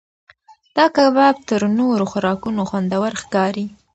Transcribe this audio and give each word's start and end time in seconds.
دا 0.77 0.85
کباب 0.95 1.35
تر 1.47 1.61
نورو 1.79 2.05
خوراکونو 2.11 2.61
خوندور 2.69 3.11
ښکاري. 3.21 3.65